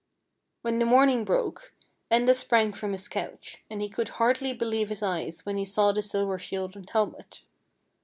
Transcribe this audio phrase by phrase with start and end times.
[0.63, 1.75] When the morning broke,
[2.09, 5.91] Enda sprang from his couch, and he could hardly believe his eyes when he saw
[5.91, 7.43] the silver shield and helmet.